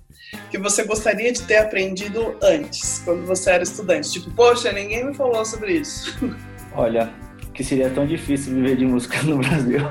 [0.49, 4.11] que você gostaria de ter aprendido antes, quando você era estudante?
[4.11, 6.17] Tipo, poxa, ninguém me falou sobre isso.
[6.73, 7.13] Olha,
[7.53, 9.79] que seria tão difícil viver de música no Brasil.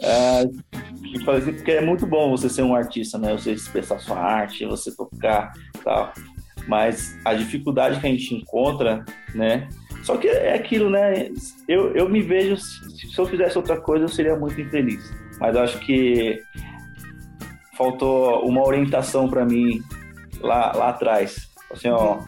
[0.00, 0.44] é,
[1.24, 3.32] porque é muito bom você ser um artista, né?
[3.32, 5.52] Você expressar sua arte, você tocar
[5.84, 6.12] tal.
[6.66, 9.68] Mas a dificuldade que a gente encontra, né?
[10.02, 11.30] Só que é aquilo, né?
[11.68, 15.12] Eu, eu me vejo, se eu fizesse outra coisa, eu seria muito infeliz.
[15.38, 16.42] Mas acho que
[17.76, 19.82] faltou uma orientação para mim
[20.40, 21.48] lá, lá atrás.
[21.70, 22.18] Assim, ó,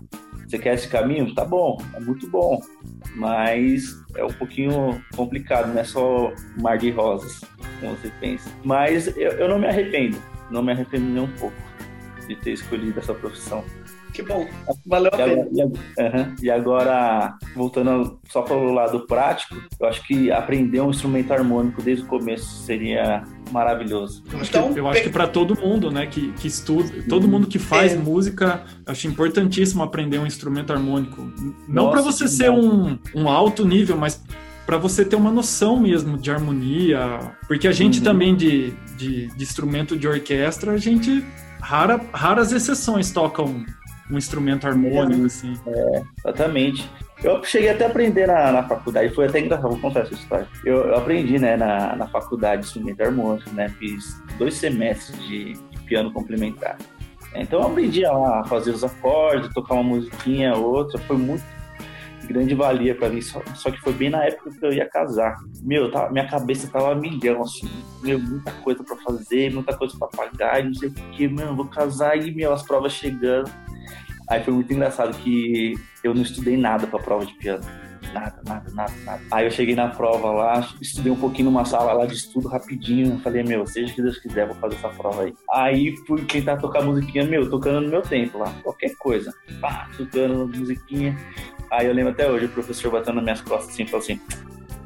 [0.46, 1.34] você quer esse caminho?
[1.34, 2.60] Tá bom, é muito bom,
[3.14, 7.40] mas é um pouquinho complicado, não é só mar de rosas,
[7.80, 8.50] como você pensa.
[8.64, 10.16] Mas eu, eu não me arrependo,
[10.50, 11.56] não me arrependo nem um pouco
[12.26, 13.64] de ter escolhido essa profissão.
[14.12, 14.48] Que bom,
[14.86, 15.46] valeu a pena.
[15.52, 20.88] E agora, e agora, voltando só para o lado prático, eu acho que aprender um
[20.88, 24.22] instrumento harmônico desde o começo seria maravilhoso.
[24.32, 27.28] Eu acho então, que, eu acho que para todo mundo, né, que, que estuda, todo
[27.28, 27.96] mundo que faz é.
[27.96, 31.32] música, acho importantíssimo aprender um instrumento harmônico.
[31.68, 34.22] Não para você ser um, um alto nível, mas
[34.66, 38.04] para você ter uma noção mesmo de harmonia, porque a gente uhum.
[38.04, 41.24] também de, de, de, instrumento de orquestra, a gente
[41.60, 43.64] rara, raras exceções tocam
[44.10, 45.54] um instrumento harmônico, é, assim.
[45.66, 46.90] É, exatamente.
[47.26, 50.46] Eu cheguei até a aprender na, na faculdade, foi até engraçado, vou contar essa história.
[50.64, 55.54] Eu, eu aprendi, né, na, na faculdade de instrumento harmônico, né, fiz dois semestres de,
[55.54, 56.78] de piano complementar.
[57.34, 61.44] Então eu aprendi a fazer os acordes, tocar uma musiquinha, outra, foi muito
[62.28, 65.36] grande valia para mim, só, só, que foi bem na época que eu ia casar.
[65.62, 67.68] Meu, tava, minha cabeça tava milhão, assim,
[68.02, 71.66] meu, muita coisa para fazer, muita coisa para pagar, não sei o que, meu, vou
[71.66, 73.50] casar e, meu, as provas chegando.
[74.28, 77.64] Aí foi muito engraçado que eu não estudei nada pra prova de piano.
[78.12, 79.22] Nada, nada, nada, nada.
[79.30, 83.18] Aí eu cheguei na prova lá, estudei um pouquinho numa sala lá de estudo rapidinho.
[83.20, 85.34] Falei, meu, seja o que Deus quiser, vou fazer essa prova aí.
[85.52, 89.32] Aí fui tentar tocar musiquinha, meu, tocando no meu tempo lá, qualquer coisa.
[89.60, 91.16] Pá, tocando musiquinha.
[91.70, 94.20] Aí eu lembro até hoje, o professor batendo nas minhas costas assim, falou assim: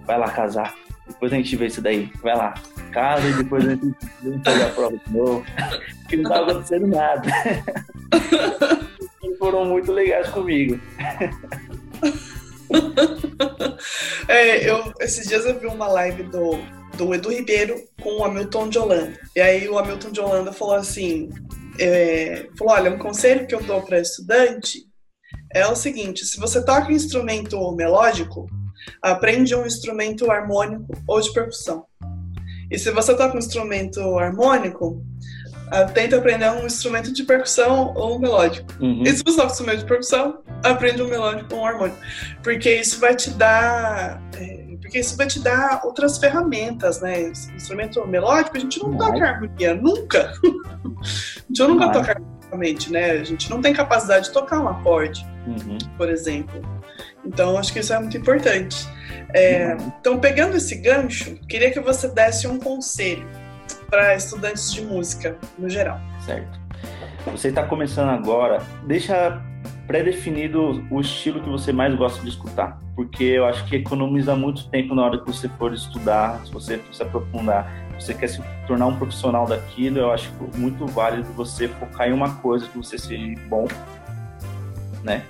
[0.06, 0.74] vai lá casar,
[1.06, 2.54] depois a gente vê isso daí, vai lá,
[2.90, 3.94] casa e depois a gente
[4.44, 5.44] fazer a prova de novo.
[6.08, 7.22] que não tava acontecendo nada.
[9.38, 10.80] foram muito legais comigo.
[14.28, 16.58] é, eu, esses dias eu vi uma live do,
[16.96, 19.20] do Edu Ribeiro com o Hamilton de Holanda.
[19.34, 21.28] E aí o Hamilton de Holanda falou assim:
[21.78, 24.86] é, falou, olha, um conselho que eu dou para estudante
[25.52, 28.46] é o seguinte: se você toca um instrumento melódico,
[29.02, 31.84] aprende um instrumento harmônico ou de percussão.
[32.70, 35.04] E se você toca um instrumento harmônico,
[35.94, 38.66] tenta aprender um instrumento de percussão ou um melódico.
[38.80, 39.02] Uhum.
[39.02, 41.98] E se você um instrumento de percussão, aprende um melódico ou um harmônico.
[42.42, 44.20] Porque isso vai te dar.
[44.36, 47.20] É, porque isso vai te dar outras ferramentas, né?
[47.20, 50.32] Esse instrumento melódico, a gente não toca harmonia, nunca.
[50.42, 52.30] a gente nunca toca harmonia.
[52.50, 53.12] musicalmente, né?
[53.12, 55.78] A gente não tem capacidade de tocar um acorde, uhum.
[55.96, 56.60] por exemplo.
[57.24, 58.88] Então, acho que isso é muito importante.
[59.32, 63.26] É, então, pegando esse gancho, queria que você desse um conselho
[63.90, 66.00] para estudantes de música, no geral.
[66.24, 66.58] Certo.
[67.26, 69.42] Você está começando agora, deixa
[69.86, 74.68] pré-definido o estilo que você mais gosta de escutar, porque eu acho que economiza muito
[74.68, 78.28] tempo na hora que você for estudar, se você for se aprofundar, se você quer
[78.28, 82.78] se tornar um profissional daquilo, eu acho muito válido você focar em uma coisa que
[82.78, 83.66] você seja bom,
[85.02, 85.24] né?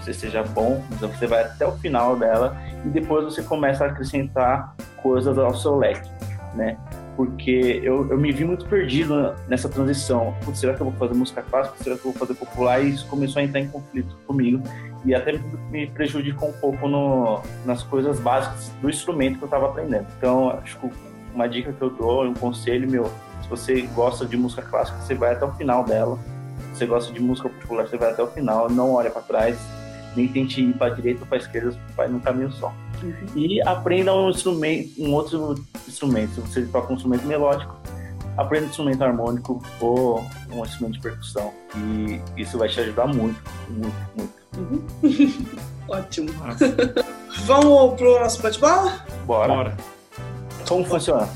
[0.00, 3.88] Você seja bom, então você vai até o final dela e depois você começa a
[3.88, 6.08] acrescentar coisas ao seu leque,
[6.54, 6.76] né?
[7.16, 10.34] Porque eu, eu me vi muito perdido nessa transição.
[10.44, 11.82] Putz, será que eu vou fazer música clássica?
[11.82, 12.84] Será que eu vou fazer popular?
[12.84, 14.62] E isso começou a entrar em conflito comigo
[15.04, 15.38] e até
[15.70, 20.06] me prejudicou um pouco no, nas coisas básicas do instrumento que eu estava aprendendo.
[20.18, 20.90] Então, acho que
[21.34, 23.10] uma dica que eu dou, um conselho meu,
[23.42, 26.18] se você gosta de música clássica, você vai até o final dela.
[26.72, 29.58] Se você gosta de música popular, você vai até o final, não olha para trás,
[30.16, 32.74] nem tente ir para direita ou para esquerda, vai num caminho só.
[33.02, 33.14] Uhum.
[33.34, 35.54] E aprenda um instrumento, um outro
[35.86, 36.34] instrumento.
[36.34, 37.76] Se você toca um instrumento melódico,
[38.36, 41.52] aprenda um instrumento harmônico ou um instrumento de percussão.
[41.76, 44.36] E isso vai te ajudar muito, muito, muito.
[44.56, 45.46] Uhum.
[45.88, 46.30] Ótimo.
[47.44, 49.04] Vamos pro nosso bate-bola?
[49.24, 49.54] Bora.
[49.54, 49.76] Bora.
[50.66, 51.28] Como funciona?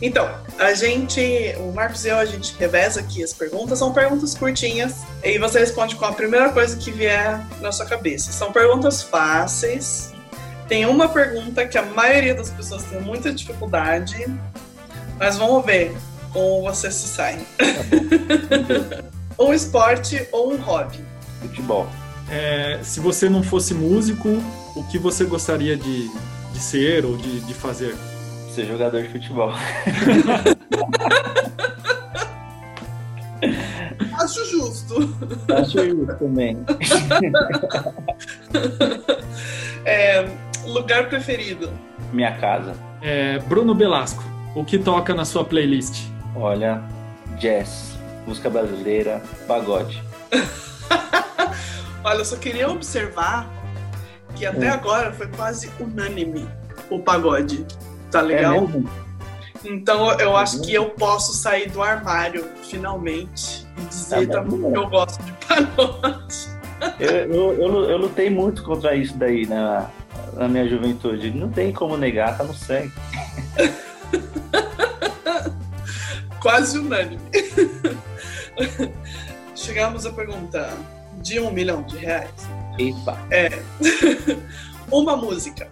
[0.00, 1.20] Então, a gente,
[1.58, 3.78] o Marcos e eu, a gente reveza aqui as perguntas.
[3.78, 8.30] São perguntas curtinhas e você responde com a primeira coisa que vier na sua cabeça.
[8.30, 10.13] São perguntas fáceis,
[10.68, 14.26] tem uma pergunta que a maioria das pessoas tem muita dificuldade,
[15.18, 15.94] mas vamos ver
[16.32, 17.38] como você se sai.
[17.58, 19.04] Tá
[19.44, 21.04] um esporte ou um hobby?
[21.40, 21.86] Futebol.
[22.30, 24.28] É, se você não fosse músico,
[24.74, 26.08] o que você gostaria de,
[26.52, 27.94] de ser ou de, de fazer?
[28.54, 29.52] Ser jogador de futebol.
[34.18, 34.94] Acho justo.
[35.54, 36.56] Acho justo também.
[39.84, 40.24] é,
[40.66, 41.70] Lugar preferido?
[42.12, 42.74] Minha casa.
[43.02, 44.22] É, Bruno Belasco,
[44.54, 46.08] o que toca na sua playlist?
[46.34, 46.82] Olha,
[47.38, 50.02] jazz, música brasileira, pagode.
[52.02, 53.48] Olha, eu só queria observar
[54.34, 54.70] que até é.
[54.70, 56.46] agora foi quase unânime
[56.90, 57.66] o pagode.
[58.10, 58.68] Tá é legal?
[59.64, 64.70] É então eu acho que eu posso sair do armário finalmente e dizer tá também
[64.70, 66.54] que eu gosto de pagode.
[66.98, 69.86] Eu, eu, eu, eu, lutei muito contra isso daí, né?
[70.34, 71.30] Na minha juventude.
[71.30, 72.92] Não tem como negar, tá no sangue.
[76.40, 77.20] Quase unânime.
[79.56, 80.70] Chegamos à pergunta
[81.22, 82.30] de um milhão de reais.
[82.78, 83.18] Epa.
[83.30, 83.62] É.
[84.90, 85.70] Uma música.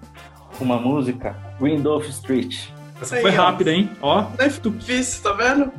[0.59, 1.37] Uma música?
[1.61, 2.69] Randolph Street.
[3.01, 3.91] Essa foi rápida, hein?
[4.01, 4.27] Ó.
[4.39, 5.73] Nem foi difícil, tá vendo?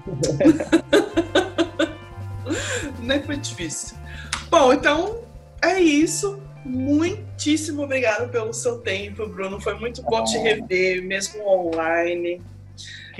[2.99, 3.97] Nem foi difícil.
[4.49, 5.17] Bom, então
[5.61, 6.39] é isso.
[6.65, 9.59] Muitíssimo obrigado pelo seu tempo, Bruno.
[9.59, 12.41] Foi muito bom te rever, mesmo online.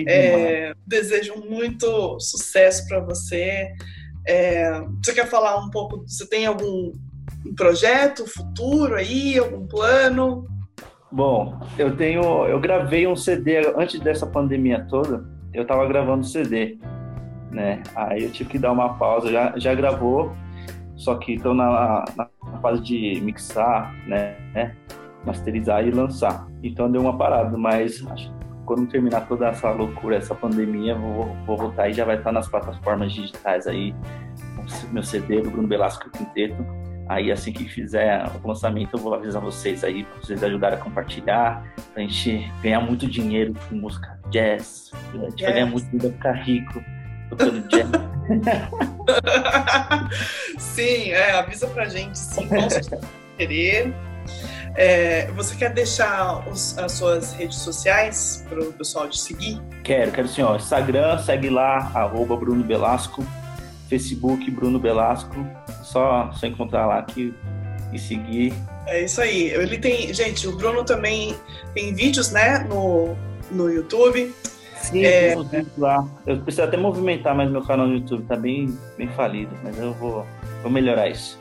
[0.08, 3.72] É, desejo muito sucesso para você.
[4.26, 6.04] É, você quer falar um pouco?
[6.08, 6.94] Você tem algum
[7.56, 10.48] projeto futuro aí, algum plano?
[11.12, 15.26] Bom, eu tenho, eu gravei um CD antes dessa pandemia toda.
[15.54, 16.80] Eu estava gravando CD,
[17.52, 17.84] né?
[17.96, 19.32] Aí eu tive que dar uma pausa.
[19.32, 20.36] Já, já gravou,
[21.04, 22.28] só que estou na, na,
[22.62, 24.76] fase de mixar, né, né,
[25.26, 26.48] masterizar e lançar.
[26.64, 31.26] Então deu uma parada, mas acho que quando terminar toda essa loucura, essa pandemia, vou,
[31.46, 33.94] vou voltar e já vai estar nas plataformas digitais aí,
[34.92, 36.66] meu CD do Bruno Belasco Quinteto.
[37.10, 40.82] Aí assim que fizer o lançamento, eu vou avisar vocês aí, para vocês ajudarem a
[40.82, 41.62] compartilhar,
[41.94, 45.42] pra gente ganhar muito dinheiro com música jazz, a gente yes.
[45.42, 46.82] vai ganhar muito dinheiro, ficar rico.
[50.58, 52.56] sim, é, avisa pra gente, sim, com
[53.38, 53.94] querer.
[54.76, 59.62] É, você quer deixar os, as suas redes sociais para o pessoal de seguir?
[59.84, 63.24] Quero, quero sim, ó, Instagram, segue lá, arroba Bruno Belasco,
[63.88, 65.36] Facebook Bruno Belasco,
[65.84, 67.34] só, só encontrar lá aqui
[67.92, 68.54] e seguir.
[68.88, 69.52] É isso aí.
[69.52, 71.36] Ele tem, gente, o Bruno também
[71.76, 73.16] tem vídeos, né, no,
[73.52, 74.34] no YouTube.
[74.84, 75.36] Sim, é,
[75.78, 76.06] lá.
[76.28, 79.94] Eu preciso até movimentar mais meu canal no YouTube, tá bem, bem falido, mas eu
[79.94, 80.26] vou,
[80.62, 81.40] vou melhorar isso.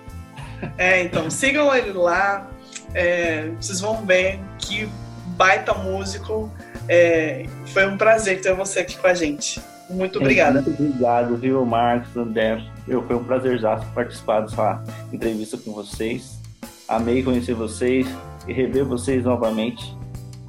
[0.78, 2.48] É, então sigam ele lá.
[2.94, 4.88] É, vocês vão ver que
[5.36, 6.50] baita músico.
[6.88, 9.60] É, foi um prazer ter você aqui com a gente.
[9.90, 10.62] Muito obrigada.
[10.62, 12.62] Muito obrigado, viu, Marcos, André.
[12.86, 14.82] Eu, foi um prazer já participar dessa
[15.12, 16.40] entrevista com vocês.
[16.86, 18.06] Amei conhecer vocês
[18.46, 19.96] e rever vocês novamente.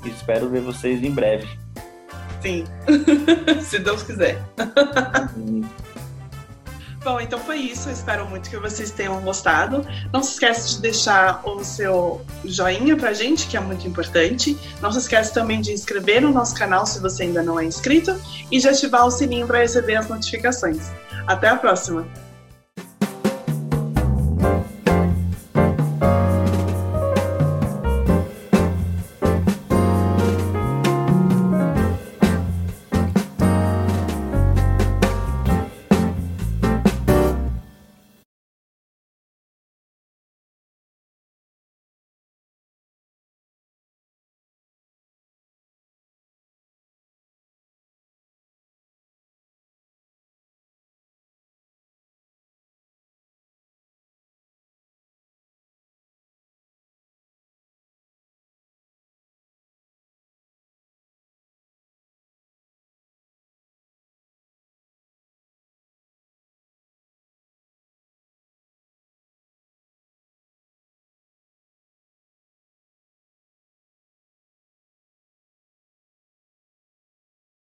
[0.05, 1.62] Espero ver vocês em breve.
[2.43, 2.65] Sim,
[3.63, 4.43] se Deus quiser.
[7.03, 7.89] Bom, então foi isso.
[7.89, 9.85] Eu espero muito que vocês tenham gostado.
[10.11, 14.57] Não se esqueça de deixar o seu joinha pra gente, que é muito importante.
[14.81, 18.15] Não se esqueça também de inscrever no nosso canal se você ainda não é inscrito
[18.49, 20.91] e de ativar o sininho para receber as notificações.
[21.27, 22.07] Até a próxima!